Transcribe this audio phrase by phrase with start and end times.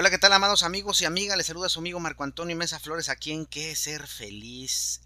[0.00, 1.36] Hola, ¿qué tal, amados amigos y amigas?
[1.36, 5.00] Les saluda su amigo Marco Antonio Mesa Flores aquí en Qué Ser Feliz.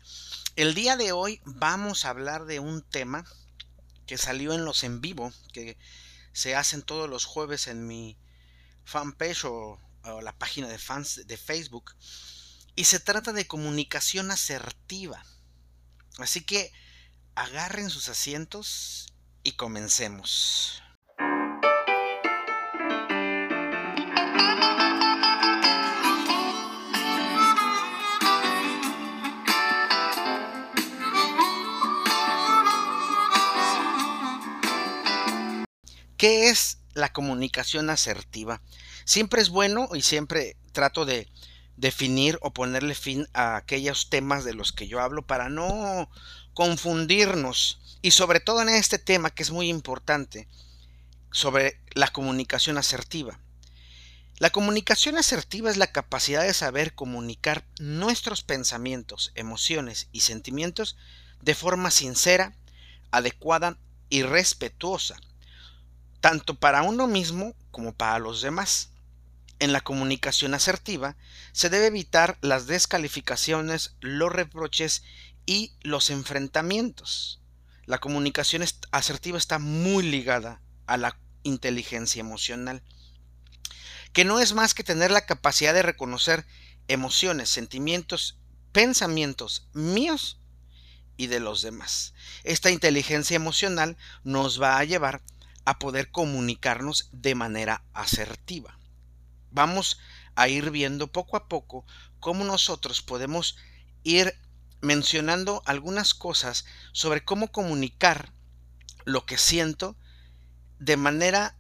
[0.55, 3.25] El día de hoy vamos a hablar de un tema
[4.07, 5.79] que salió en los en vivo, que
[6.35, 8.19] se hacen todos los jueves en mi
[8.85, 9.81] fanpage o,
[10.21, 11.95] la página de fans de Facebook.
[12.77, 15.25] Y se trata de comunicación asertiva.
[16.19, 16.71] Así que
[17.35, 20.82] agarren sus asientos y comencemos.
[36.23, 38.63] ¿Qué es la comunicación asertiva?
[39.05, 41.27] Siempre es bueno y siempre trato de
[41.77, 46.09] definir o ponerle fin a aquellos temas de los que yo hablo para no
[46.55, 50.47] confundirnos y sobre todo en este tema que es muy importante
[51.33, 53.41] sobre la comunicación asertiva.
[54.39, 60.97] La comunicación asertiva es la capacidad de saber comunicar nuestros pensamientos, emociones y sentimientos
[61.41, 62.55] de forma sincera,
[63.11, 63.77] adecuada
[64.09, 65.17] y respetuosa
[66.23, 68.91] tanto para uno mismo como para los demás.
[69.59, 71.17] En la comunicación asertiva
[71.53, 75.03] se debe evitar las descalificaciones, los reproches
[75.47, 77.41] y los enfrentamientos.
[77.87, 82.85] La comunicación asertiva está muy ligada a la inteligencia emocional,
[84.13, 86.47] que no es más que tener la capacidad de reconocer
[86.87, 88.39] emociones, sentimientos,
[88.71, 90.39] pensamientos míos
[91.17, 92.15] y de los demás.
[92.45, 95.21] Esta inteligencia emocional nos va a llevar
[95.65, 98.79] a poder comunicarnos de manera asertiva.
[99.51, 99.99] Vamos
[100.35, 101.85] a ir viendo poco a poco
[102.21, 103.57] cómo nosotros podemos
[104.03, 104.35] ir
[104.81, 108.33] mencionando algunas cosas sobre cómo comunicar
[109.05, 109.97] lo que siento
[110.79, 111.57] de manera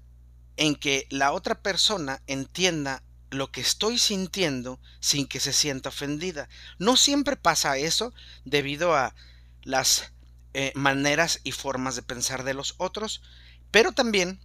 [0.56, 6.48] en que la otra persona entienda lo que estoy sintiendo sin que se sienta ofendida.
[6.78, 8.12] No siempre pasa eso
[8.44, 9.14] debido a
[9.62, 10.12] las
[10.54, 13.22] eh, maneras y formas de pensar de los otros,
[13.72, 14.38] pero también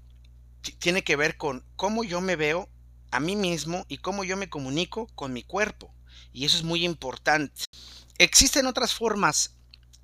[0.80, 2.70] tiene que ver con cómo yo me veo
[3.12, 5.94] a mí mismo y cómo yo me comunico con mi cuerpo.
[6.32, 7.66] Y eso es muy importante.
[8.18, 9.56] Existen otras formas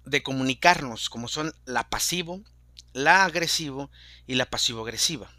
[0.05, 2.43] de comunicarnos, como son la pasivo,
[2.91, 3.89] la agresivo
[4.27, 5.31] y la pasivo-agresiva.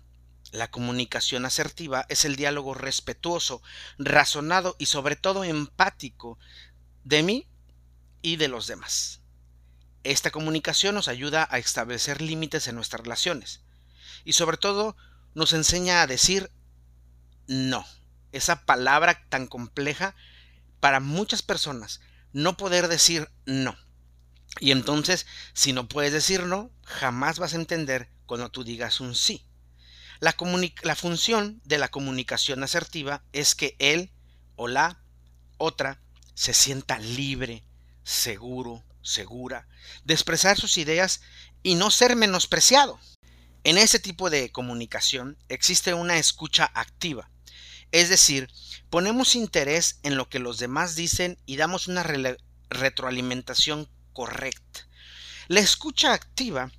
[0.50, 3.60] La comunicación asertiva es el diálogo respetuoso,
[3.98, 6.38] razonado y sobre todo empático
[7.04, 7.48] de mí
[8.22, 9.20] y de los demás.
[10.04, 13.63] Esta comunicación nos ayuda a establecer límites en nuestras relaciones
[14.24, 14.96] y sobre todo
[15.34, 16.50] nos enseña a decir
[17.46, 17.84] no.
[18.32, 20.14] Esa palabra tan compleja
[20.80, 22.00] para muchas personas,
[22.32, 23.76] no poder decir no.
[24.60, 29.14] Y entonces, si no puedes decir no, jamás vas a entender cuando tú digas un
[29.14, 29.44] sí.
[30.20, 30.36] La,
[30.82, 34.12] la función de la comunicación asertiva es que él
[34.56, 35.00] o la
[35.58, 36.00] otra
[36.34, 37.64] se sienta libre,
[38.04, 39.68] seguro, segura,
[40.04, 41.20] de expresar sus ideas
[41.62, 42.98] y no ser menospreciado.
[43.64, 47.30] En ese tipo de comunicación existe una escucha activa,
[47.92, 48.50] es decir,
[48.90, 52.04] ponemos interés en lo que los demás dicen y damos una
[52.68, 54.86] retroalimentación correcta.
[55.48, 56.72] La escucha activa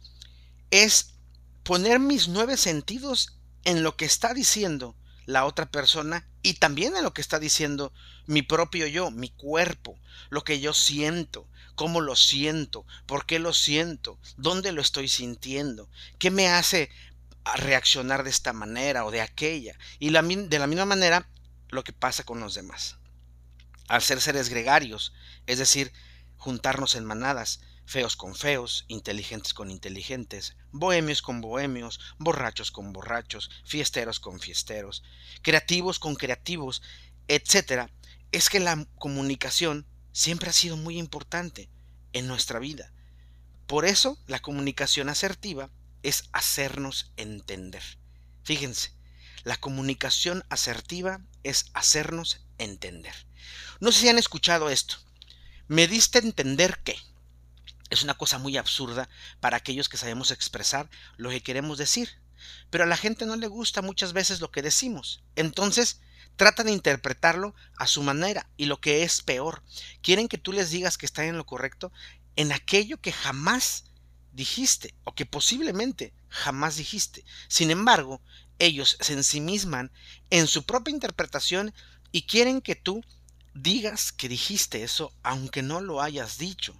[0.69, 1.15] es
[1.63, 7.03] poner mis nueve sentidos en lo que está diciendo la otra persona y también en
[7.03, 7.91] lo que está diciendo
[8.27, 9.97] mi propio yo, mi cuerpo,
[10.29, 15.89] lo que yo siento, cómo lo siento, por qué lo siento, dónde lo estoy sintiendo,
[16.19, 16.89] qué me hace
[17.55, 19.77] reaccionar de esta manera o de aquella.
[19.99, 21.27] Y de la misma manera
[21.69, 22.97] lo que pasa con los demás.
[23.87, 25.13] Al ser seres gregarios,
[25.45, 25.93] es decir,
[26.37, 33.49] juntarnos en manadas, feos con feos, inteligentes con inteligentes, bohemios con bohemios, borrachos con borrachos,
[33.63, 35.03] fiesteros con fiesteros,
[35.41, 36.81] creativos con creativos,
[37.27, 37.89] etc.,
[38.31, 41.69] es que la comunicación siempre ha sido muy importante
[42.13, 42.91] en nuestra vida.
[43.67, 45.69] Por eso la comunicación asertiva
[46.03, 47.81] es hacernos entender.
[48.43, 48.93] Fíjense,
[49.43, 53.15] la comunicación asertiva es hacernos entender.
[53.79, 54.97] No sé si han escuchado esto.
[55.67, 56.97] Me diste entender que
[57.89, 59.09] es una cosa muy absurda
[59.39, 62.09] para aquellos que sabemos expresar lo que queremos decir.
[62.69, 65.23] Pero a la gente no le gusta muchas veces lo que decimos.
[65.35, 66.01] Entonces,
[66.35, 69.63] trata de interpretarlo a su manera y lo que es peor,
[70.01, 71.91] quieren que tú les digas que están en lo correcto
[72.35, 73.85] en aquello que jamás
[74.33, 77.23] dijiste o que posiblemente jamás dijiste.
[77.47, 78.21] Sin embargo,
[78.59, 79.91] ellos se ensimisman
[80.29, 81.73] en su propia interpretación
[82.11, 83.03] y quieren que tú
[83.53, 86.75] digas que dijiste eso aunque no lo hayas dicho.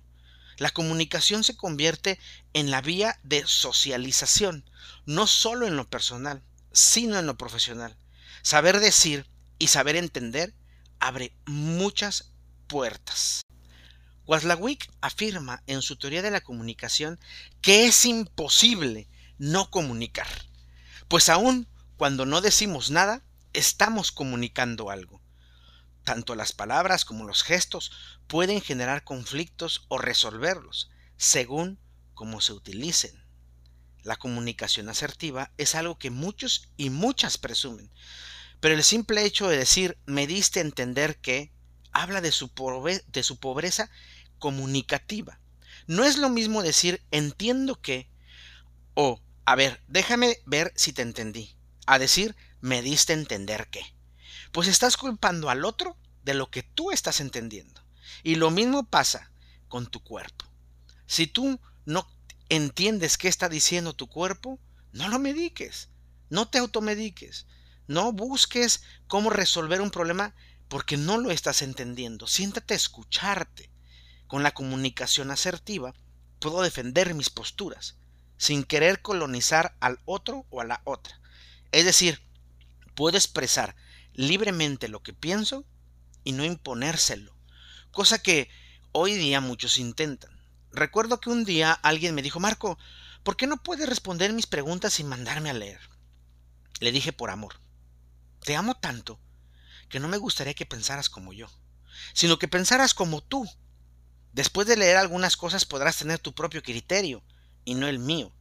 [0.58, 2.20] La comunicación se convierte
[2.54, 4.70] en la vía de socialización,
[5.06, 7.98] no solo en lo personal, sino en lo profesional.
[8.42, 9.28] Saber decir
[9.60, 10.54] y saber entender
[11.00, 12.32] abre muchas
[12.68, 13.42] puertas.
[14.28, 17.20] Waslawick afirma en su teoría de la comunicación
[17.62, 20.28] que es imposible no comunicar,
[21.08, 21.68] pues aún
[21.98, 23.24] cuando no decimos nada,
[23.54, 25.22] estamos comunicando algo.
[26.06, 27.92] Tanto las palabras como los gestos
[28.28, 31.80] pueden generar conflictos o resolverlos, según
[32.14, 33.26] cómo se utilicen.
[34.04, 37.92] La comunicación asertiva es algo que muchos y muchas presumen,
[38.60, 41.52] pero el simple hecho de decir me diste a entender que
[41.92, 42.52] habla de su,
[43.08, 43.90] de su pobreza
[44.38, 45.40] comunicativa.
[45.88, 48.12] No es lo mismo decir entiendo que
[48.94, 51.56] o a ver, déjame ver si te entendí,
[51.88, 53.95] a decir me diste a entender que.
[54.56, 57.82] Pues estás culpando al otro de lo que tú estás entendiendo.
[58.24, 59.30] Y lo mismo pasa
[59.68, 60.46] con tu cuerpo.
[61.08, 62.08] Si tú no
[62.48, 64.58] entiendes qué está diciendo tu cuerpo,
[64.94, 65.90] no lo mediques,
[66.30, 67.48] no te automediques,
[67.88, 70.34] no busques cómo resolver un problema
[70.70, 72.26] porque no lo estás entendiendo.
[72.26, 73.70] Siéntate a escucharte.
[74.28, 75.94] Con la comunicación asertiva
[76.40, 77.98] puedo defender mis posturas
[78.38, 81.20] sin querer colonizar al otro o a la otra.
[81.74, 82.22] Es decir,
[82.96, 83.76] puedo expresar
[84.16, 85.66] libremente lo que pienso
[86.24, 87.36] y no imponérselo,
[87.92, 88.50] cosa que
[88.92, 90.32] hoy día muchos intentan.
[90.72, 92.78] Recuerdo que un día alguien me dijo, Marco,
[93.24, 95.80] ¿por qué no puedes responder mis preguntas sin mandarme a leer?
[96.80, 97.60] Le dije por amor.
[98.42, 99.20] Te amo tanto
[99.90, 101.48] que no me gustaría que pensaras como yo,
[102.14, 103.50] sino que pensaras como tú.
[104.34, 107.24] Después de leer algunas cosas podrás tener tu propio criterio
[107.64, 108.36] y no el mío.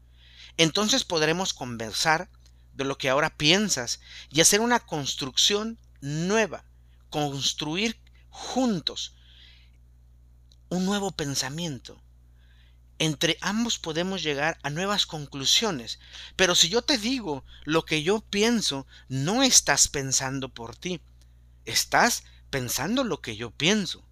[0.56, 2.28] Entonces podremos conversar
[2.74, 4.00] de lo que ahora piensas
[4.30, 6.64] y hacer una construcción nueva,
[7.10, 7.98] construir
[8.30, 9.14] juntos
[10.68, 12.00] un nuevo pensamiento.
[12.98, 15.98] Entre ambos podemos llegar a nuevas conclusiones,
[16.36, 21.00] pero si yo te digo lo que yo pienso, no estás pensando por ti,
[21.64, 24.04] estás pensando lo que yo pienso.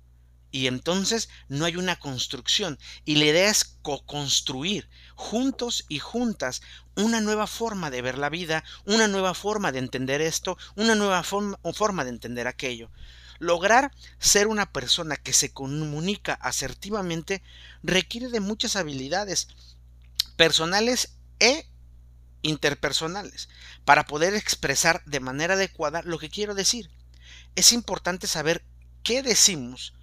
[0.53, 2.79] Y entonces no hay una construcción.
[3.07, 6.61] Y la idea es co-construir juntos y juntas
[6.95, 11.23] una nueva forma de ver la vida, una nueva forma de entender esto, una nueva
[11.23, 12.91] forma, forma de entender aquello.
[13.39, 17.43] Lograr ser una persona que se comunica asertivamente
[17.83, 19.49] requiere de muchas habilidades
[20.37, 21.67] personales e
[22.43, 23.49] interpersonales
[23.85, 26.91] para poder expresar de manera adecuada lo que quiero decir.
[27.57, 28.65] Es importante saber
[29.03, 29.95] qué decimos,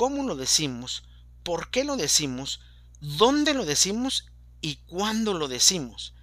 [0.00, 1.02] cómo lo decimos,
[1.42, 2.62] por qué lo decimos,
[3.02, 4.30] dónde lo decimos
[4.62, 6.14] y cuándo lo decimos.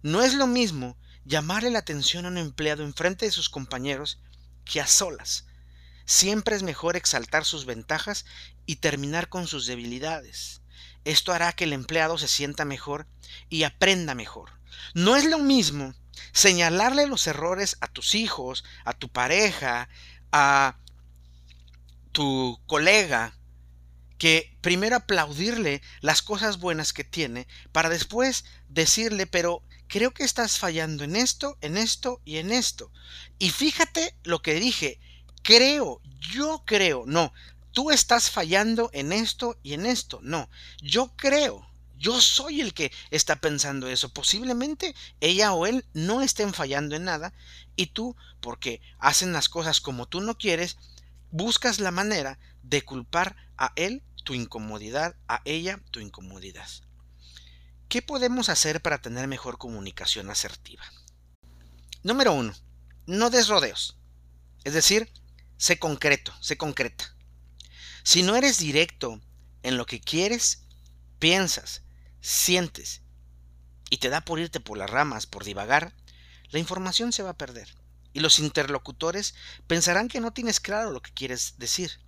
[0.00, 4.20] No es lo mismo llamarle la atención a un empleado en frente de sus compañeros
[4.64, 5.44] que a solas.
[6.04, 8.26] Siempre es mejor exaltar sus ventajas
[8.64, 10.62] y terminar con sus debilidades.
[11.04, 13.08] Esto hará que el empleado se sienta mejor
[13.48, 14.52] y aprenda mejor.
[14.94, 15.96] No es lo mismo
[16.30, 19.88] señalarle los errores a tus hijos, a tu pareja,
[20.30, 20.78] a
[22.16, 23.38] tu colega,
[24.16, 30.58] que primero aplaudirle las cosas buenas que tiene para después decirle, pero creo que estás
[30.58, 32.90] fallando en esto, en esto y en esto.
[33.38, 34.98] Y fíjate lo que dije,
[35.42, 36.00] creo,
[36.32, 37.34] yo creo, no,
[37.72, 40.48] tú estás fallando en esto y en esto, no,
[40.80, 41.68] yo creo.
[41.98, 44.10] Yo soy el que está pensando eso.
[44.10, 47.32] Posiblemente ella o él no estén fallando en nada
[47.74, 50.76] y tú, porque hacen las cosas como tú no quieres,
[51.30, 56.68] buscas la manera de culpar a él tu incomodidad, a ella tu incomodidad.
[57.88, 60.84] ¿Qué podemos hacer para tener mejor comunicación asertiva?
[62.02, 62.52] Número uno,
[63.06, 63.96] no des rodeos.
[64.64, 65.12] Es decir,
[65.58, 67.16] Sé concreto, sé concreta.
[68.02, 69.20] Si no eres directo
[69.62, 70.66] en lo que quieres,
[71.18, 71.82] piensas,
[72.20, 73.02] sientes
[73.88, 75.94] y te da por irte por las ramas, por divagar,
[76.50, 77.74] la información se va a perder.
[78.16, 79.34] Y los interlocutores
[79.66, 82.00] pensarán que no tienes claro lo que quieres decir.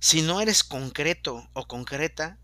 [0.00, 2.38] Si no eres concreto o concreta,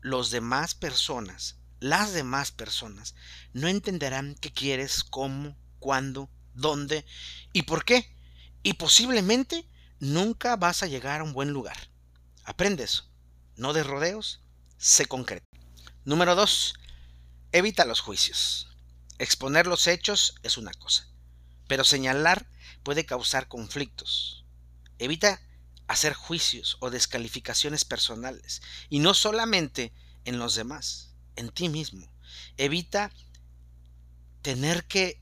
[0.00, 3.14] los demás personas, las demás personas,
[3.52, 7.04] no entenderán qué quieres, cómo, cuándo, dónde
[7.52, 8.10] y por qué.
[8.62, 9.68] Y posiblemente
[10.00, 11.76] nunca vas a llegar a un buen lugar.
[12.44, 13.06] Aprende eso.
[13.56, 14.40] No de rodeos,
[14.78, 15.46] sé concreto.
[16.06, 16.72] Número 2.
[17.52, 18.74] Evita los juicios.
[19.18, 21.06] Exponer los hechos es una cosa,
[21.66, 22.46] pero señalar
[22.82, 24.44] puede causar conflictos.
[24.98, 25.40] Evita
[25.86, 29.92] hacer juicios o descalificaciones personales, y no solamente
[30.24, 32.10] en los demás, en ti mismo.
[32.56, 33.12] Evita
[34.42, 35.20] tener que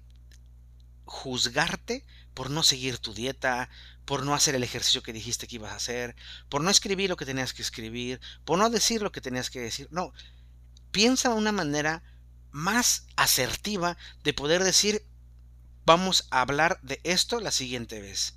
[1.05, 3.69] juzgarte por no seguir tu dieta,
[4.05, 6.17] por no hacer el ejercicio que dijiste que ibas a hacer,
[6.49, 9.61] por no escribir lo que tenías que escribir, por no decir lo que tenías que
[9.61, 9.89] decir.
[9.91, 10.13] No,
[10.91, 12.03] piensa una manera
[12.51, 15.05] más asertiva de poder decir,
[15.85, 18.35] vamos a hablar de esto la siguiente vez.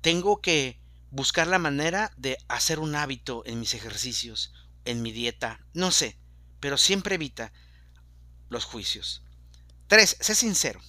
[0.00, 4.52] tengo que buscar la manera de hacer un hábito en mis ejercicios,
[4.84, 6.18] en mi dieta, no sé,
[6.60, 7.52] pero siempre evita
[8.48, 9.22] los juicios.
[9.88, 10.18] 3.
[10.20, 10.80] Sé sincero.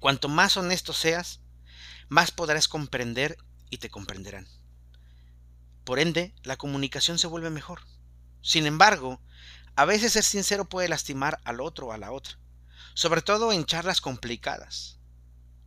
[0.00, 1.40] Cuanto más honesto seas,
[2.08, 3.38] más podrás comprender
[3.70, 4.48] y te comprenderán.
[5.84, 7.80] Por ende, la comunicación se vuelve mejor.
[8.42, 9.20] Sin embargo,
[9.76, 12.36] a veces ser sincero puede lastimar al otro o a la otra,
[12.94, 14.98] sobre todo en charlas complicadas.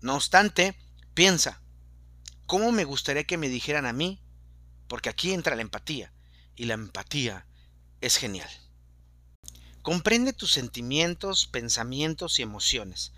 [0.02, 0.78] No obstante,
[1.14, 1.62] piensa,
[2.46, 4.22] ¿cómo me gustaría que me dijeran a mí?
[4.88, 6.14] Porque aquí entra la empatía,
[6.56, 7.48] y la empatía
[8.02, 8.50] es genial.
[9.82, 13.14] Comprende tus sentimientos, pensamientos y emociones,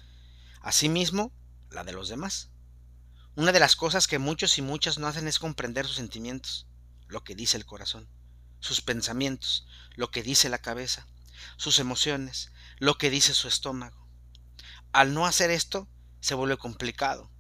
[0.61, 1.31] asimismo
[1.71, 2.49] la de los demás.
[3.35, 6.67] Una de las cosas que muchos y muchas no hacen es comprender sus sentimientos,
[7.07, 8.09] lo que dice el corazón,
[8.59, 11.07] sus pensamientos, lo que dice la cabeza,
[11.55, 14.07] sus emociones, lo que dice su estómago.
[14.91, 15.87] Al no hacer esto,
[16.19, 17.31] se vuelve complicado,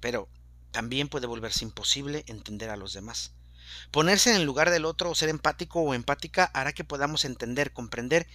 [0.00, 0.28] pero
[0.70, 3.32] también puede volverse imposible entender a los demás.
[3.90, 7.72] Ponerse en el lugar del otro o ser empático o empática hará que podamos entender,
[7.72, 8.26] comprender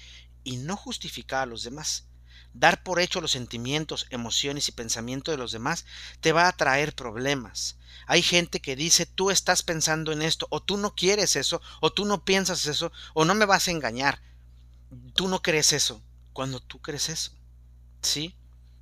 [0.44, 2.08] y no justificar a los demás.
[2.54, 5.86] Dar por hecho los sentimientos, emociones y pensamientos de los demás
[6.22, 7.78] te va a traer problemas.
[8.08, 11.92] Hay gente que dice tú estás pensando en esto, o tú no quieres eso, o
[11.92, 14.22] tú no piensas eso, o no me vas a engañar.
[15.16, 16.02] Tú no crees eso,
[16.36, 17.32] cuando tú crees eso.
[18.02, 18.36] ¿Sí?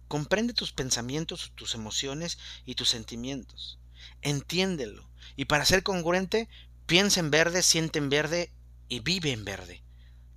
[0.08, 3.80] Comprende tus pensamientos, tus emociones y tus sentimientos.
[4.24, 5.08] Entiéndelo.
[5.36, 6.50] Y para ser congruente,
[6.88, 8.52] piensa en verde, siente en verde
[8.90, 9.84] y vive en verde.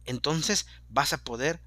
[0.04, 1.60] Entonces vas a poder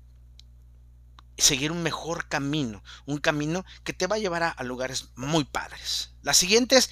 [1.36, 6.12] seguir un mejor camino, un camino que te va a llevar a, lugares muy padres.
[6.22, 6.92] La siguiente es,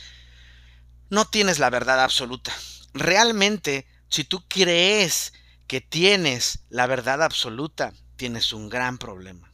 [1.11, 2.51] no tienes la verdad absoluta.
[2.95, 5.33] Realmente, si tú crees
[5.67, 9.53] que tienes la verdad absoluta, tienes un gran problema.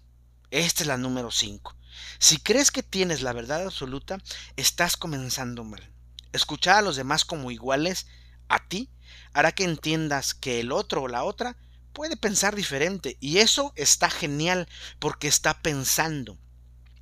[0.49, 1.75] Esta es la número 5.
[2.17, 4.19] Si crees que tienes la verdad absoluta,
[4.55, 5.91] estás comenzando mal.
[6.31, 8.07] Escuchar a los demás como iguales
[8.47, 8.89] a ti
[9.33, 11.57] hará que entiendas que el otro o la otra
[11.91, 14.67] puede pensar diferente y eso está genial
[14.99, 16.37] porque está pensando.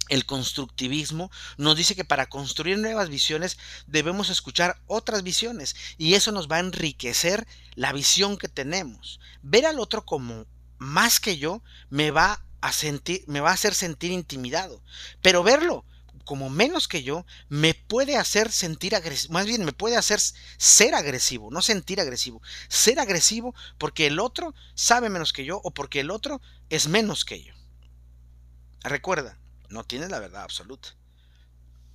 [0.10, 6.34] El constructivismo nos dice que para construir nuevas visiones debemos escuchar otras visiones y eso
[6.34, 9.22] nos va a enriquecer la visión que tenemos.
[9.41, 10.48] Ver al otro como
[10.81, 11.61] más que yo
[11.91, 14.81] me va a sentir me va a hacer sentir intimidado,
[15.21, 15.85] pero verlo
[16.25, 20.19] como menos que yo, me puede hacer sentir agresivo, más bien me puede hacer
[20.57, 25.71] ser agresivo, no sentir agresivo, ser agresivo porque el otro sabe menos que yo o
[25.71, 27.53] porque el otro es menos que yo.
[28.81, 29.38] Recuerda,
[29.69, 30.89] no tienes la verdad absoluta.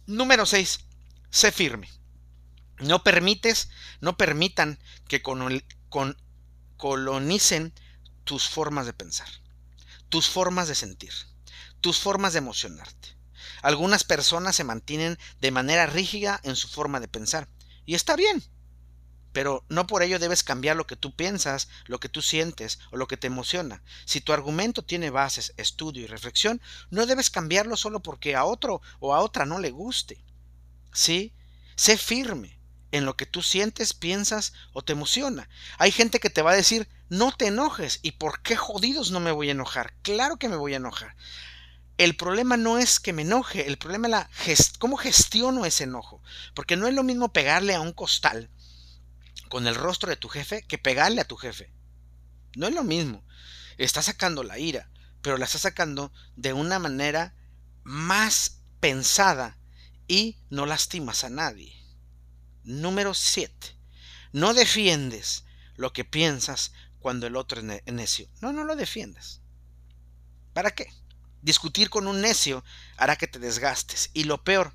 [0.06, 0.80] Número 6.
[1.30, 1.88] Sé firme.
[2.78, 4.78] No permites, no permitan
[5.08, 6.16] que con, con,
[6.76, 7.72] colonicen
[8.26, 9.28] tus formas de pensar,
[10.08, 11.12] tus formas de sentir,
[11.80, 13.16] tus formas de emocionarte.
[13.62, 17.48] Algunas personas se mantienen de manera rígida en su forma de pensar.
[17.86, 18.42] Y está bien.
[19.32, 22.96] Pero no por ello debes cambiar lo que tú piensas, lo que tú sientes o
[22.96, 23.82] lo que te emociona.
[24.06, 28.82] Si tu argumento tiene bases, estudio y reflexión, no debes cambiarlo solo porque a otro
[28.98, 30.24] o a otra no le guste.
[30.92, 31.32] ¿Sí?
[31.76, 32.55] Sé firme
[32.92, 35.48] en lo que tú sientes, piensas o te emociona.
[35.78, 38.00] Hay gente que te va a decir, no te enojes.
[38.02, 39.94] ¿Y por qué jodidos no me voy a enojar?
[40.02, 41.16] Claro que me voy a enojar
[41.98, 44.30] el problema no es que me enoje, el problema es la
[44.78, 46.22] cómo gestiono ese enojo.
[46.54, 48.50] Porque no es lo mismo pegarle a un costal
[49.48, 51.72] con el rostro de tu jefe que pegarle a tu jefe.
[52.54, 53.24] No es lo mismo.
[53.78, 54.90] Está sacando la ira,
[55.22, 57.34] pero la está sacando de una manera
[57.82, 59.58] más pensada
[60.08, 61.74] y no lastimas a nadie.
[62.66, 63.76] Número 7.
[64.32, 65.44] No defiendes
[65.76, 68.28] lo que piensas cuando el otro es necio.
[68.40, 69.40] No, no lo defiendes.
[70.52, 70.92] ¿Para qué?
[71.42, 72.64] Discutir con un necio
[72.96, 74.10] hará que te desgastes.
[74.14, 74.72] Y lo peor,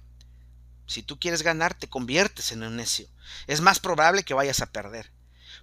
[0.88, 3.10] si tú quieres ganar, te conviertes en un necio.
[3.46, 5.12] Es más probable que vayas a perder.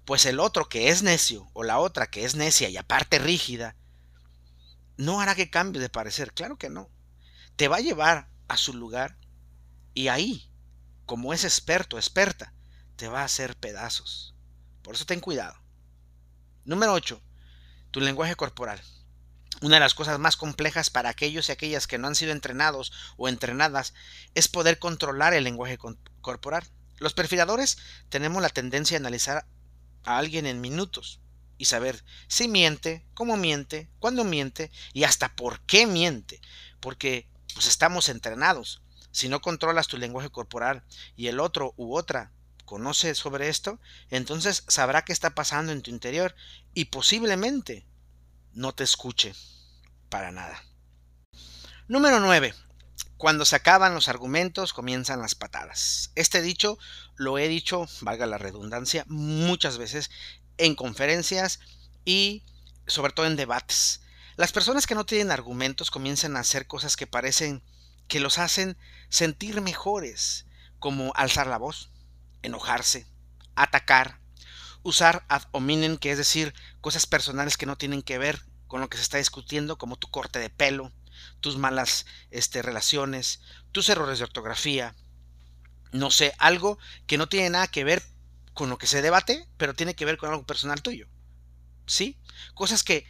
[0.05, 3.75] Pues el otro que es necio o la otra que es necia y aparte rígida,
[4.99, 6.35] no hará que cambie de parecer.
[6.35, 6.91] Claro que no.
[7.57, 9.17] Te va a llevar a su lugar
[9.95, 10.48] y ahí,
[11.09, 12.53] como es experto, experta,
[12.97, 14.35] te va a hacer pedazos.
[14.83, 15.59] Por eso ten cuidado.
[16.67, 17.19] Número 8.
[17.91, 18.79] Tu lenguaje corporal.
[19.63, 22.93] Una de las cosas más complejas para aquellos y aquellas que no han sido entrenados
[23.17, 23.95] o entrenadas
[24.35, 25.79] es poder controlar el lenguaje
[26.21, 26.65] corporal.
[26.99, 27.79] Los perfiladores
[28.11, 29.47] tenemos la tendencia a analizar
[30.05, 31.21] a alguien en minutos
[31.57, 36.43] y saber si miente, cómo miente, cuándo miente y hasta por qué miente,
[36.81, 38.83] porque pues estamos entrenados.
[39.19, 40.85] Si no controlas tu lenguaje corporal
[41.17, 42.31] y el otro u otra
[42.65, 46.37] conoce sobre esto, entonces sabrá qué está pasando en tu interior
[46.73, 47.85] y posiblemente
[48.53, 49.35] no te escuche
[50.09, 50.63] para nada.
[51.89, 52.55] Número 9.
[53.17, 56.13] Cuando se acaban los argumentos, comienzan las patadas.
[56.15, 56.79] Este dicho
[57.17, 60.13] lo he dicho, valga la redundancia, muchas veces
[60.59, 61.59] en conferencias
[62.05, 62.45] y
[62.87, 64.01] sobre todo en debates.
[64.37, 67.65] Las personas que no tienen argumentos comienzan a hacer cosas que parecen
[68.09, 68.77] que los hacen
[69.09, 70.47] sentir mejores,
[70.79, 71.91] como alzar la voz,
[72.43, 73.07] enojarse,
[73.55, 74.21] atacar,
[74.83, 78.89] usar ad hominem, que es decir, cosas personales que no tienen que ver con lo
[78.89, 80.93] que se está discutiendo, como tu corte de pelo,
[81.41, 83.41] tus malas este, relaciones,
[83.73, 84.95] tus errores de ortografía,
[85.93, 88.03] no sé, algo que no tiene nada que ver
[88.55, 91.07] con lo que se debate, pero tiene que ver con algo personal tuyo.
[91.87, 92.19] ¿Sí?
[92.55, 93.07] Cosas que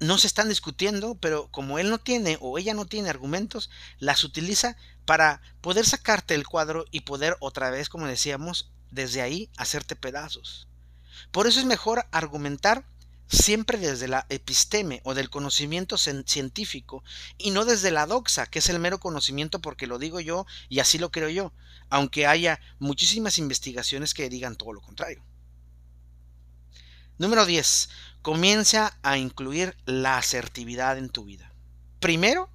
[0.00, 4.24] no se están discutiendo, pero como él no tiene o ella no tiene argumentos, las
[4.24, 9.96] utiliza para poder sacarte el cuadro y poder otra vez, como decíamos, desde ahí hacerte
[9.96, 10.68] pedazos.
[11.30, 12.84] Por eso es mejor argumentar
[13.28, 17.02] siempre desde la episteme o del conocimiento científico
[17.38, 20.80] y no desde la doxa, que es el mero conocimiento porque lo digo yo y
[20.80, 21.52] así lo creo yo,
[21.88, 25.22] aunque haya muchísimas investigaciones que digan todo lo contrario.
[27.18, 27.88] Número 10.
[28.26, 31.52] Comienza a incluir la asertividad en tu vida.
[32.00, 32.50] Primero,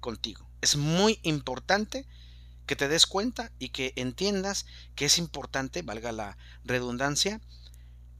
[0.00, 0.50] contigo.
[0.60, 2.08] Es muy importante
[2.66, 7.40] que te des cuenta y que entiendas que es importante, valga la redundancia,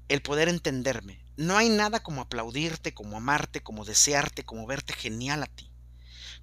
[0.06, 5.42] el poder entenderme, no hay nada como aplaudirte, como amarte, como desearte, como verte genial
[5.42, 5.72] a ti.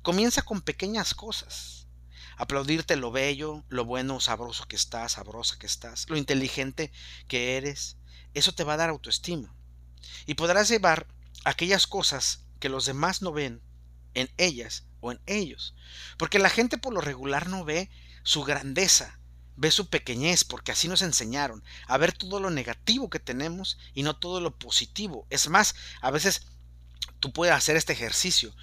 [0.01, 1.87] Comienza con pequeñas cosas.
[2.35, 6.91] Aplaudirte lo bello, lo bueno, sabroso que estás, sabrosa que estás, lo inteligente
[7.29, 7.95] que eres.
[8.33, 9.55] Eso te va a dar autoestima.
[10.25, 11.07] Y podrás llevar
[11.45, 13.61] aquellas cosas que los demás no ven
[14.13, 15.75] en ellas o en ellos.
[16.17, 17.89] Porque la gente por lo regular no ve
[18.23, 19.19] su grandeza,
[19.55, 24.03] ve su pequeñez, porque así nos enseñaron, a ver todo lo negativo que tenemos y
[24.03, 25.25] no todo lo positivo.
[25.29, 26.43] Es más, a veces
[27.19, 28.53] tú puedes hacer este ejercicio.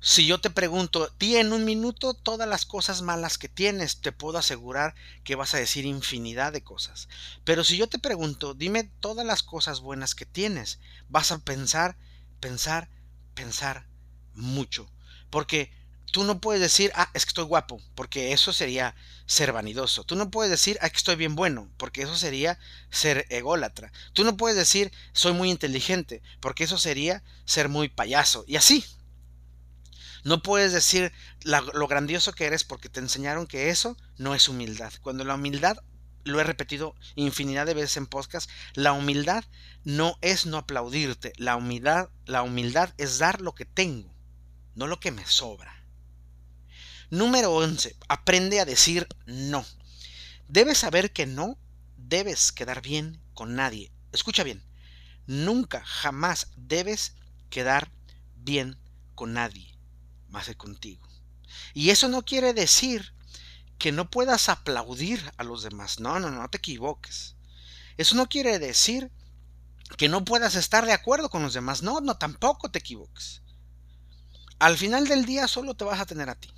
[0.00, 4.12] Si yo te pregunto, ti en un minuto todas las cosas malas que tienes, te
[4.12, 7.08] puedo asegurar que vas a decir infinidad de cosas.
[7.44, 10.78] Pero si yo te pregunto, dime todas las cosas buenas que tienes,
[11.08, 11.96] vas a pensar,
[12.40, 12.88] pensar,
[13.34, 13.86] pensar
[14.34, 14.90] mucho.
[15.30, 15.72] Porque
[16.12, 18.94] tú no puedes decir, ah, es que estoy guapo, porque eso sería
[19.26, 20.04] ser vanidoso.
[20.04, 22.58] Tú no puedes decir, ah, que estoy bien bueno, porque eso sería
[22.90, 23.92] ser ególatra.
[24.12, 28.44] Tú no puedes decir, soy muy inteligente, porque eso sería ser muy payaso.
[28.46, 28.84] Y así.
[30.26, 31.12] No puedes decir
[31.44, 34.92] lo grandioso que eres porque te enseñaron que eso no es humildad.
[35.00, 35.76] Cuando la humildad,
[36.24, 39.44] lo he repetido infinidad de veces en podcast, la humildad
[39.84, 41.32] no es no aplaudirte.
[41.36, 44.12] La humildad, la humildad es dar lo que tengo,
[44.74, 45.84] no lo que me sobra.
[47.08, 47.94] Número 11.
[48.08, 49.64] Aprende a decir no.
[50.48, 51.56] Debes saber que no
[51.98, 53.92] debes quedar bien con nadie.
[54.10, 54.60] Escucha bien.
[55.28, 57.14] Nunca, jamás debes
[57.48, 57.92] quedar
[58.34, 58.76] bien
[59.14, 59.75] con nadie
[60.44, 61.06] que contigo.
[61.74, 63.14] Y eso no quiere decir
[63.78, 66.00] que no puedas aplaudir a los demás.
[66.00, 67.36] No, no, no te equivoques.
[67.96, 69.10] Eso no quiere decir
[69.96, 71.82] que no puedas estar de acuerdo con los demás.
[71.82, 73.42] No, no, tampoco te equivoques.
[74.58, 76.50] Al final del día solo te vas a tener a ti.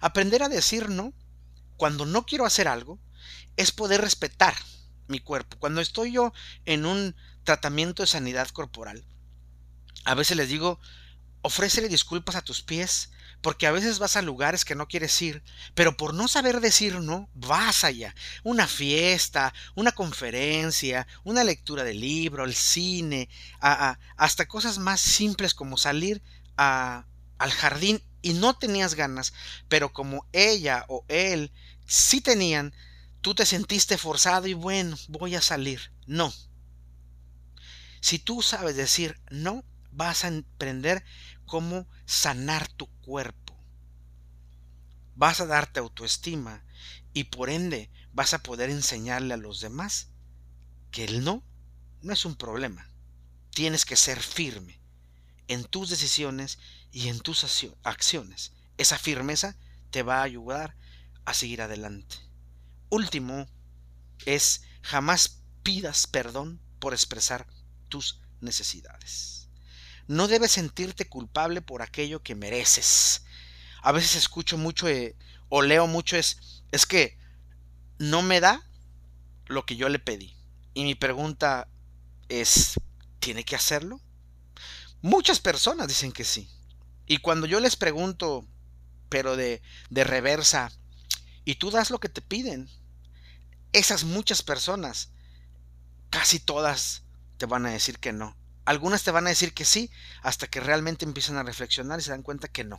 [0.00, 1.12] Aprender a decir no
[1.76, 2.98] cuando no quiero hacer algo
[3.56, 4.54] es poder respetar
[5.06, 5.58] mi cuerpo.
[5.58, 6.32] Cuando estoy yo
[6.64, 9.04] en un tratamiento de sanidad corporal,
[10.04, 10.80] a veces les digo,
[11.42, 15.42] ofrécele disculpas a tus pies, porque a veces vas a lugares que no quieres ir,
[15.74, 18.14] pero por no saber decir no, vas allá.
[18.42, 23.28] Una fiesta, una conferencia, una lectura de libro, el cine,
[23.60, 26.22] hasta cosas más simples como salir
[26.56, 27.06] a,
[27.38, 29.32] al jardín y no tenías ganas,
[29.68, 31.52] pero como ella o él
[31.86, 32.74] sí tenían,
[33.20, 35.92] tú te sentiste forzado y bueno, voy a salir.
[36.06, 36.32] No.
[38.00, 39.64] Si tú sabes decir no,
[39.98, 41.04] vas a aprender
[41.44, 43.54] cómo sanar tu cuerpo.
[45.16, 46.64] Vas a darte autoestima
[47.12, 50.10] y por ende vas a poder enseñarle a los demás
[50.92, 51.42] que el no
[52.00, 52.88] no es un problema.
[53.50, 54.80] Tienes que ser firme
[55.48, 56.60] en tus decisiones
[56.92, 57.44] y en tus
[57.82, 58.52] acciones.
[58.76, 59.56] Esa firmeza
[59.90, 60.76] te va a ayudar
[61.24, 62.16] a seguir adelante.
[62.88, 63.48] Último
[64.26, 67.48] es jamás pidas perdón por expresar
[67.88, 69.37] tus necesidades.
[70.08, 73.24] No debes sentirte culpable por aquello que mereces.
[73.82, 75.14] A veces escucho mucho eh,
[75.48, 77.18] o leo mucho es, es que
[77.98, 78.62] no me da
[79.46, 80.34] lo que yo le pedí.
[80.74, 81.68] Y mi pregunta
[82.28, 82.80] es,
[83.18, 84.00] ¿tiene que hacerlo?
[85.02, 86.50] Muchas personas dicen que sí.
[87.06, 88.46] Y cuando yo les pregunto,
[89.08, 90.72] pero de, de reversa,
[91.44, 92.68] y tú das lo que te piden,
[93.72, 95.10] esas muchas personas,
[96.10, 97.02] casi todas
[97.36, 98.36] te van a decir que no.
[98.68, 102.10] Algunas te van a decir que sí, hasta que realmente empiezan a reflexionar y se
[102.10, 102.78] dan cuenta que no.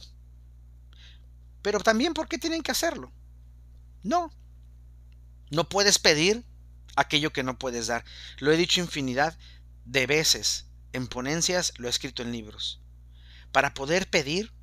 [1.64, 3.12] Pero también, ¿por qué tienen que hacerlo?
[4.04, 4.32] No.
[5.50, 6.46] No puedes pedir
[6.96, 8.06] aquello que no puedes dar.
[8.38, 9.36] Lo he dicho infinidad
[9.86, 10.68] de veces.
[10.94, 12.80] En ponencias lo he escrito en libros.
[13.52, 14.54] Para poder pedir,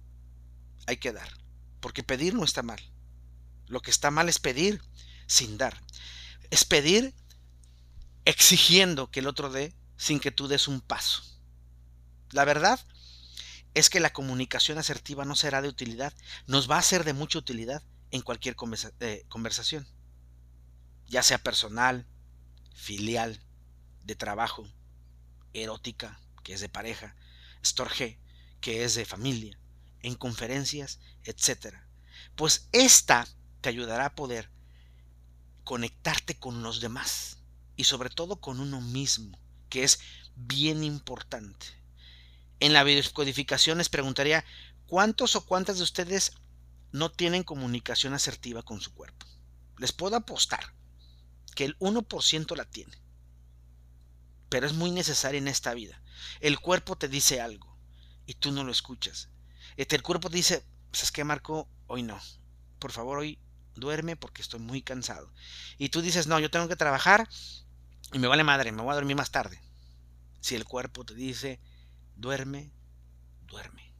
[0.87, 1.29] hay que dar.
[1.81, 2.79] Porque pedir no está mal.
[3.67, 4.81] Lo que está mal es pedir
[5.27, 5.83] sin dar.
[6.51, 7.17] Es pedir
[8.25, 11.23] exigiendo que el otro dé sin que tú des un paso.
[12.31, 12.81] La verdad
[13.75, 16.13] es que la comunicación asertiva no será de utilidad,
[16.47, 18.57] nos va a ser de mucha utilidad en cualquier
[19.01, 19.87] eh, conversación,
[21.09, 22.07] ya sea personal,
[22.75, 23.41] filial,
[24.05, 24.67] de trabajo,
[25.53, 27.17] erótica, que es de pareja,
[27.65, 28.19] storge,
[28.61, 29.59] que es de familia,
[30.03, 31.77] en conferencias, etc.
[32.35, 33.27] Pues esta
[33.61, 34.51] te ayudará a poder
[35.65, 37.39] conectarte con los demás
[37.77, 40.01] y sobre todo con uno mismo, que es
[40.35, 41.67] bien importante.
[42.61, 44.45] En la videocodificación les preguntaría,
[44.87, 46.33] ¿cuántos o cuántas de ustedes
[46.93, 49.27] no tienen comunicación asertiva con su cuerpo?
[49.79, 50.73] Les puedo apostar
[51.55, 52.97] que el 1% la tiene.
[54.49, 56.01] Pero es muy necesaria en esta vida.
[56.41, 57.77] El cuerpo te dice algo
[58.27, 59.29] y tú no lo escuchas.
[59.77, 62.21] Este, el cuerpo te dice, pues es que Marco, hoy no.
[62.79, 63.39] Por favor, hoy
[63.75, 65.33] duerme porque estoy muy cansado.
[65.79, 67.29] Y tú dices, no, yo tengo que trabajar
[68.13, 69.61] y me vale madre, me voy a dormir más tarde.
[70.41, 71.61] Si el cuerpo te dice,
[72.17, 72.71] duerme,
[73.47, 73.93] duerme.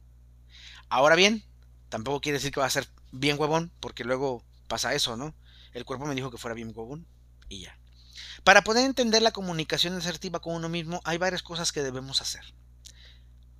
[0.89, 1.43] Ahora bien,
[1.89, 5.35] tampoco quiere decir que va a ser bien huevón, porque luego pasa eso, ¿no?
[5.73, 7.05] El cuerpo me dijo que fuera bien huevón
[7.49, 7.77] y ya.
[8.43, 12.43] Para poder entender la comunicación asertiva con uno mismo, hay varias cosas que debemos hacer.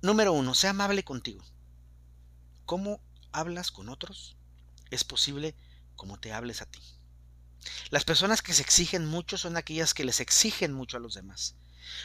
[0.00, 1.44] Número uno, sea amable contigo.
[2.64, 3.00] ¿Cómo
[3.32, 4.36] hablas con otros?
[4.90, 5.54] Es posible
[5.96, 6.80] como te hables a ti.
[7.90, 11.56] Las personas que se exigen mucho son aquellas que les exigen mucho a los demás.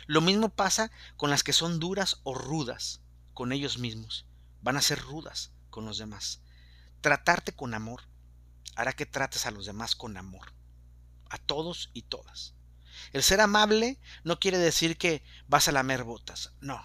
[0.06, 3.02] Lo mismo pasa con las que son duras o rudas
[3.34, 4.26] con ellos mismos.
[4.62, 6.42] Van a ser rudas con los demás.
[7.02, 8.04] Tratarte con amor
[8.76, 10.54] hará que trates a los demás con amor.
[11.30, 12.54] A todos y todas.
[13.12, 16.54] El ser amable no quiere decir que vas a lamer botas.
[16.62, 16.82] No.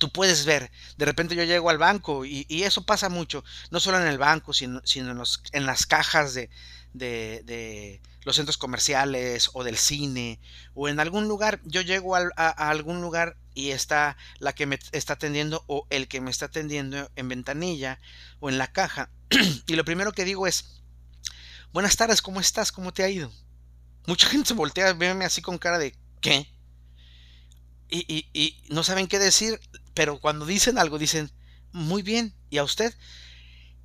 [0.00, 4.00] Tú puedes ver, de repente yo llego al banco y, eso pasa mucho, no solo
[4.00, 6.50] en el banco, sino, en, en las cajas de,
[6.98, 10.40] de, los centros comerciales o del cine
[10.74, 12.28] o en algún lugar, yo llego a,
[12.70, 17.10] algún lugar y está la que me está atendiendo o el que me está atendiendo
[17.14, 18.00] en ventanilla
[18.40, 19.10] o en la caja
[19.66, 20.82] y lo primero que digo es,
[21.72, 22.72] buenas tardes, ¿cómo estás?
[22.72, 23.32] ¿Cómo te ha ido?
[24.06, 26.48] Mucha gente se voltea verme así con cara de, ¿qué?
[27.88, 29.60] Y, y no saben qué decir,
[29.94, 31.30] pero cuando dicen algo dicen,
[31.70, 32.92] muy bien, ¿y a usted?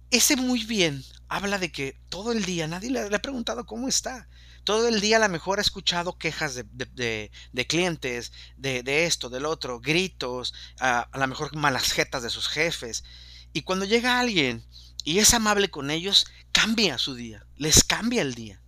[0.10, 4.28] Ese muy bien habla de que todo el día nadie le, ha preguntado cómo está.
[4.66, 7.32] Todo el día a lo mejor ha escuchado quejas de,
[7.70, 13.06] clientes, de, esto, del otro, gritos, a, a lo mejor malas jetas de sus jefes.
[13.54, 14.66] Y cuando llega alguien
[15.06, 18.62] y es amable con ellos, cambia su día, les cambia el día.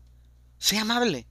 [0.58, 1.28] Sea amable.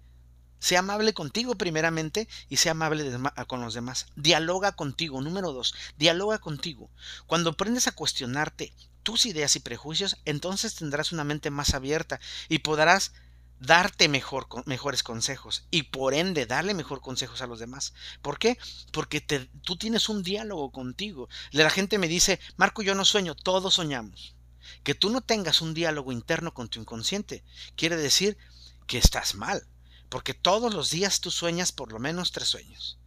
[0.63, 3.11] Sea amable contigo primeramente y sea amable
[3.49, 4.07] con los demás.
[4.15, 5.21] Dialoga contigo.
[5.21, 6.89] Número dos, dialoga contigo.
[7.27, 8.73] Cuando aprendes a cuestionarte
[9.03, 13.13] tus ideas y prejuicios, entonces tendrás una mente más abierta y podrás
[13.59, 17.93] darte mejor, mejores consejos y por ende darle mejor consejos a los demás.
[18.23, 18.57] ¿Por qué?
[18.93, 21.29] Porque tú tienes un diálogo contigo.
[21.51, 24.37] La gente me dice, Marco, yo no sueño, todos soñamos.
[24.85, 27.43] Que tú no tengas un diálogo interno con tu inconsciente
[27.75, 28.39] quiere decir
[28.87, 29.67] que estás mal,
[30.13, 32.99] porque todos los días tú sueñas por lo menos tres sueños.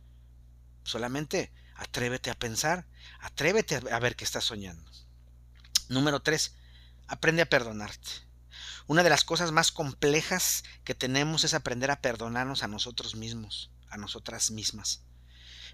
[0.83, 2.87] Solamente atrévete a pensar,
[3.19, 4.89] atrévete a ver que estás soñando.
[5.87, 6.55] Número 3.
[7.05, 8.09] Aprende a perdonarte.
[8.87, 13.69] Una de las cosas más complejas que tenemos es aprender a perdonarnos a nosotros mismos,
[13.89, 15.03] a nosotras mismas.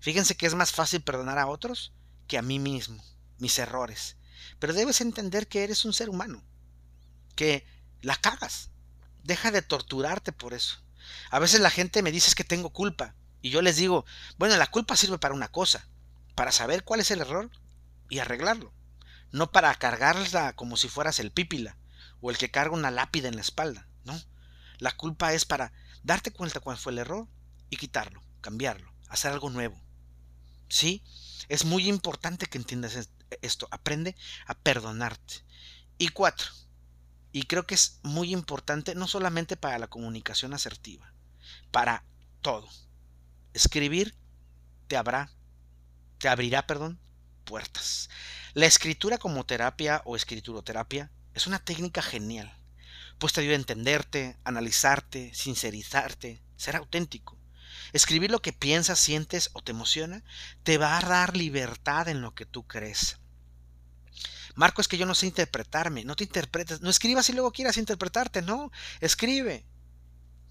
[0.01, 1.93] Fíjense que es más fácil perdonar a otros
[2.27, 3.01] que a mí mismo,
[3.37, 4.17] mis errores.
[4.59, 6.43] Pero debes entender que eres un ser humano,
[7.37, 7.65] que
[8.01, 8.69] la cagas.
[9.23, 10.81] Deja de torturarte por eso.
[11.29, 14.05] A veces la gente me dice que tengo culpa y yo les digo,
[14.37, 15.87] bueno, la culpa sirve para una cosa,
[16.35, 17.49] para saber cuál es el error
[18.09, 18.73] y arreglarlo
[19.31, 21.77] no para cargarla como si fueras el pípila
[22.19, 24.19] o el que carga una lápida en la espalda, no.
[24.77, 27.27] La culpa es para darte cuenta cuál fue el error
[27.69, 29.79] y quitarlo, cambiarlo, hacer algo nuevo.
[30.67, 31.03] ¿Sí?
[31.49, 33.09] Es muy importante que entiendas
[33.41, 33.67] esto.
[33.71, 35.43] Aprende a perdonarte.
[35.97, 36.47] Y cuatro,
[37.31, 41.13] y creo que es muy importante no solamente para la comunicación asertiva,
[41.71, 42.03] para
[42.41, 42.67] todo.
[43.53, 44.15] Escribir
[44.87, 45.31] te habrá,
[46.17, 46.99] te abrirá, perdón,
[47.45, 48.09] puertas.
[48.53, 52.53] La escritura como terapia o escrituroterapia es una técnica genial,
[53.17, 57.37] pues te ayuda a entenderte, analizarte, sincerizarte, ser auténtico.
[57.93, 60.23] Escribir lo que piensas, sientes o te emociona
[60.63, 63.20] te va a dar libertad en lo que tú crees.
[64.55, 66.03] Marco, es que yo no sé interpretarme.
[66.03, 66.81] No te interpretes.
[66.81, 68.41] No escribas y luego quieras interpretarte.
[68.41, 69.65] No, escribe.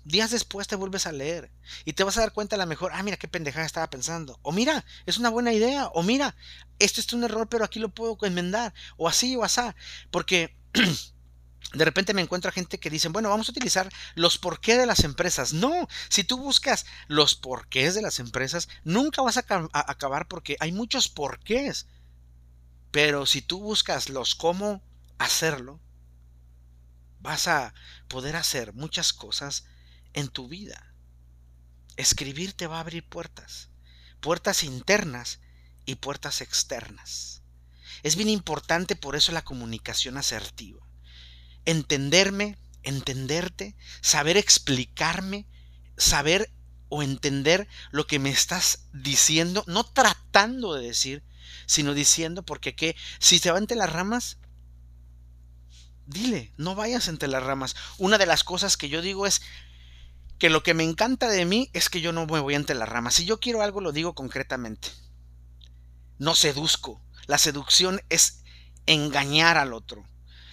[0.05, 1.51] Días después te vuelves a leer
[1.85, 4.39] y te vas a dar cuenta a lo mejor, ah, mira qué pendejada estaba pensando.
[4.43, 5.89] O mira, es una buena idea.
[5.89, 6.35] O mira,
[6.79, 8.73] esto es un error, pero aquí lo puedo enmendar.
[8.97, 9.61] O así o así.
[10.11, 10.57] Porque
[11.75, 14.87] de repente me encuentro a gente que dicen, bueno, vamos a utilizar los porqués de
[14.87, 15.53] las empresas.
[15.53, 20.57] No, si tú buscas los porqués de las empresas, nunca vas a, a acabar porque
[20.61, 21.87] hay muchos porqués.
[22.91, 24.83] Pero si tú buscas los cómo
[25.19, 25.81] hacerlo,
[27.21, 27.75] vas a
[28.09, 29.65] poder hacer muchas cosas
[30.13, 30.95] en tu vida.
[31.97, 33.69] Escribir te va a abrir puertas,
[34.21, 35.41] puertas internas
[35.85, 37.43] y puertas externas.
[38.03, 40.91] Es bien importante por eso la comunicación asertiva
[41.65, 45.47] entenderme, entenderte, saber explicarme,
[45.97, 46.53] saber
[46.89, 51.23] o entender lo que me estás diciendo, no tratando de decir,
[51.67, 54.39] sino diciendo, porque que si se va entre las ramas,
[56.07, 57.77] dile, no vayas entre las ramas.
[57.99, 59.43] Una de las cosas que yo digo es
[60.39, 62.89] que lo que me encanta de mí es que yo no me voy entre las
[62.89, 63.15] ramas.
[63.15, 64.89] Si yo quiero algo, lo digo concretamente.
[66.19, 67.03] No seduzco.
[67.27, 68.43] La seducción es
[68.87, 70.05] engañar al otro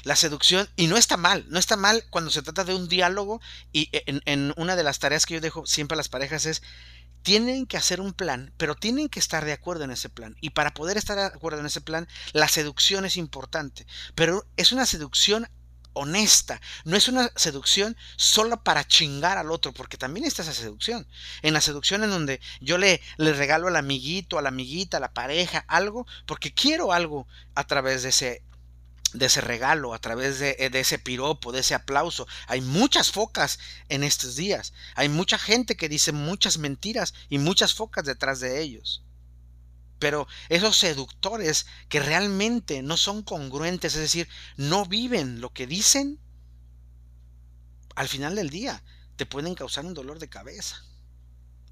[0.08, 3.42] la seducción, y no está mal, no está mal cuando se trata de un diálogo,
[3.74, 6.64] y en, una de las tareas que yo dejo siempre a las parejas es,
[7.28, 10.38] tienen que hacer un plan, pero tienen que estar de acuerdo en ese plan.
[10.40, 13.86] Y para poder estar de acuerdo en ese plan, la seducción es importante,
[14.16, 15.46] pero es una seducción
[15.92, 21.06] honesta, no es una seducción solo para chingar al otro, porque también está esa seducción.
[21.42, 25.02] En la seducción en donde yo le, le regalo al amiguito, a la amiguita, a
[25.02, 28.42] la pareja, algo, porque quiero algo a través de ese
[29.18, 32.28] de ese regalo, a través de, de, ese piropo, de ese aplauso.
[32.48, 34.74] Hay muchas focas en estos días.
[34.96, 39.04] Hay mucha gente que dice muchas mentiras y muchas focas detrás de ellos.
[40.00, 46.20] Pero esos seductores que realmente no son congruentes, es decir, no viven lo que dicen,
[47.96, 48.84] al final del día
[49.16, 50.84] te pueden causar un dolor de cabeza.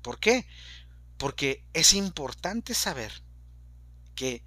[0.01, 0.47] ¿Por qué?
[1.17, 3.21] Porque es importante saber
[4.15, 4.43] que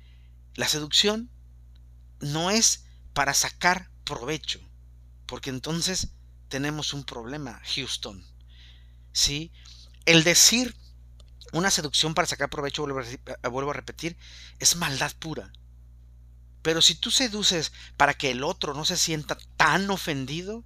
[0.54, 1.30] la seducción
[2.20, 2.84] no es
[3.18, 4.60] para sacar provecho,
[5.26, 6.12] porque entonces
[6.48, 8.24] tenemos un problema, Houston.
[9.10, 9.50] ¿Sí?
[10.04, 10.76] El decir
[11.52, 14.16] una seducción para sacar provecho, vuelvo a repetir,
[14.60, 15.50] es maldad pura.
[16.62, 20.62] Pero si tú seduces para que el otro no se sienta tan ofendido,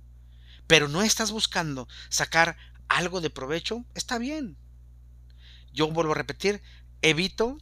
[0.66, 4.58] pero no estás buscando sacar algo de provecho, está bien.
[5.72, 6.60] Yo vuelvo a repetir,
[7.00, 7.56] evito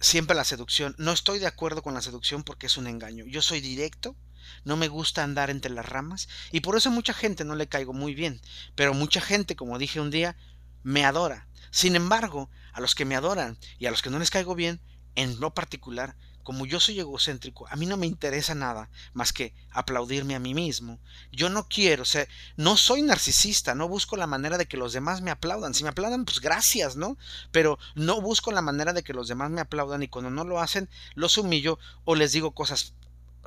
[0.00, 0.94] siempre la seducción.
[0.98, 3.24] No estoy de acuerdo con la seducción porque es un engaño.
[3.26, 4.16] Yo soy directo,
[4.64, 7.92] no me gusta andar entre las ramas y por eso mucha gente no le caigo
[7.92, 8.40] muy bien.
[8.74, 10.36] Pero mucha gente, como dije un día,
[10.82, 11.48] me adora.
[11.70, 14.80] Sin embargo, a los que me adoran y a los que no les caigo bien,
[15.14, 19.52] en lo particular, como yo soy egocéntrico, a mí no me interesa nada más que
[19.72, 21.00] aplaudirme a mí mismo.
[21.32, 24.92] Yo no quiero, o sea, no soy narcisista, no busco la manera de que los
[24.92, 25.74] demás me aplaudan.
[25.74, 27.18] Si me aplaudan, pues gracias, ¿no?
[27.50, 30.60] Pero no busco la manera de que los demás me aplaudan y cuando no lo
[30.60, 32.94] hacen, los humillo o les digo cosas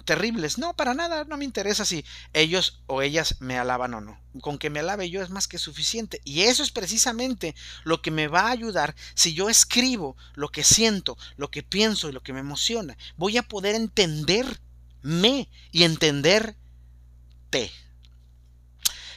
[0.05, 0.57] terribles.
[0.57, 4.19] No, para nada, no me interesa si ellos o ellas me alaban o no.
[4.41, 6.21] Con que me alabe yo es más que suficiente.
[6.23, 10.63] Y eso es precisamente lo que me va a ayudar si yo escribo lo que
[10.63, 12.97] siento, lo que pienso y lo que me emociona.
[13.17, 16.55] Voy a poder entenderme y entenderte.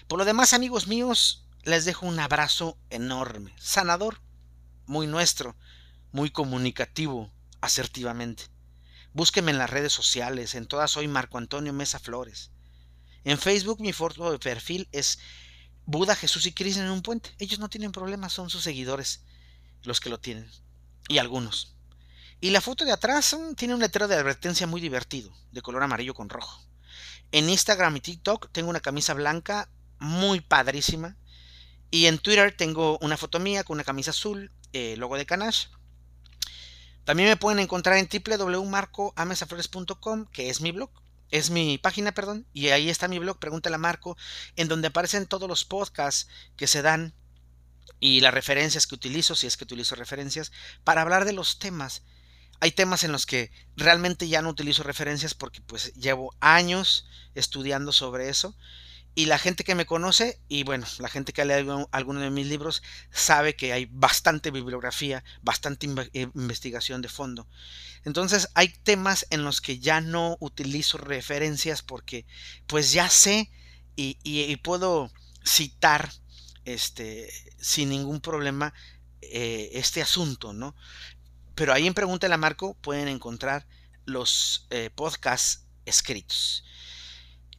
[0.09, 4.21] Por lo demás, amigos míos, les dejo un abrazo enorme, sanador,
[4.87, 5.57] muy nuestro,
[6.11, 8.52] muy comunicativo, asertivamente.
[9.15, 12.51] Búsqueme en las redes sociales, en todas soy Marco Antonio Mesa Flores.
[13.25, 15.19] En Facebook mi foto de perfil es
[15.85, 17.31] Buda, Jesús y Cristo en un puente.
[17.39, 19.21] Ellos no tienen problemas, son sus seguidores
[19.83, 20.51] los que lo tienen.
[21.09, 21.75] Y algunos.
[22.41, 25.83] Y la foto de atrás mm, tiene un letrero de advertencia muy divertido, de color
[25.83, 26.65] amarillo con rojo.
[27.33, 31.17] En Instagram y TikTok tengo una camisa blanca muy padrísima.
[31.91, 35.67] Y en Twitter tengo una foto mía con una camisa azul, eh, logo de Canash
[37.05, 40.91] también me pueden encontrar en www.marcoamesaflores.com, que es mi blog,
[41.31, 44.17] es mi página, perdón, y ahí está mi blog, pregúntale a Marco,
[44.57, 47.15] en donde aparecen todos los podcasts que se dan
[47.99, 50.53] y las referencias que utilizo, si es que utilizo referencias,
[50.85, 52.03] para hablar de los temas.
[52.61, 57.93] Hay temas en los que realmente ya no utilizo referencias porque pues llevo años estudiando
[57.93, 58.57] sobre eso
[59.15, 62.31] y la gente que me conoce, y bueno, la gente que ha leído alguno de
[62.31, 67.47] mis libros, sabe que hay bastante bibliografía, bastante eh, investigación de fondo.
[68.05, 72.27] Entonces hay temas en los que ya no utilizo referencias porque
[72.67, 73.51] pues ya sé
[73.95, 75.13] y, puedo
[75.45, 76.11] citar
[76.65, 78.73] este, sin ningún problema
[79.21, 80.75] eh, este asunto, ¿no?
[81.55, 83.67] Pero ahí en Pregúntale a Marco pueden encontrar
[84.07, 86.65] los eh, podcasts escritos.